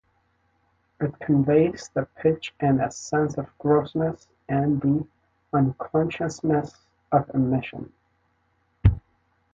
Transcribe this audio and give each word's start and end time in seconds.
It 0.99 1.19
conveys 1.19 1.91
the 1.93 2.07
pitch 2.15 2.55
and 2.59 2.81
a 2.81 2.89
sense 2.89 3.37
of 3.37 3.55
grossness 3.59 4.27
and 4.49 4.81
the 4.81 5.05
unconsciousness 5.53 6.87
of 7.11 7.29
emission. 7.35 7.93